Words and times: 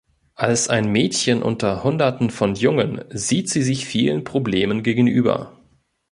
Als 0.33 0.67
ein 0.67 0.91
Mädchen 0.91 1.43
unter 1.43 1.83
Hunderten 1.83 2.31
von 2.31 2.55
Jungen 2.55 3.05
sieht 3.11 3.49
sie 3.49 3.61
sich 3.61 3.85
vielen 3.85 4.23
Problemen 4.23 4.81
gegenüber. 4.81 5.55